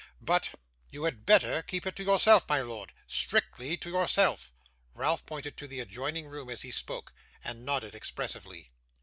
But 0.23 0.55
you 0.89 1.03
had 1.03 1.27
better 1.27 1.61
keep 1.61 1.85
it 1.85 1.95
to 1.97 2.03
yourself, 2.03 2.49
my 2.49 2.59
lord; 2.61 2.91
strictly 3.05 3.77
to 3.77 3.89
yourself.' 3.91 4.51
Ralph 4.95 5.23
pointed 5.27 5.57
to 5.57 5.67
the 5.67 5.79
adjoining 5.79 6.25
room 6.25 6.49
as 6.49 6.63
he 6.63 6.71
spoke, 6.71 7.13
and 7.43 7.63
nodded 7.63 7.93
expressively. 7.93 8.71